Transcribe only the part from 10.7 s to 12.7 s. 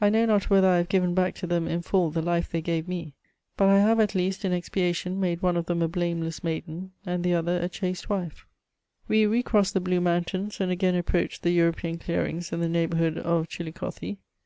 again approached the European clearings in the